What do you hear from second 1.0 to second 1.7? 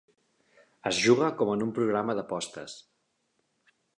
juga com en